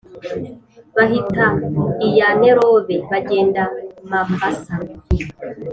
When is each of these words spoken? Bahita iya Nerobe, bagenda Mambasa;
Bahita 0.95 1.45
iya 2.07 2.29
Nerobe, 2.39 2.97
bagenda 3.09 3.63
Mambasa; 4.09 4.73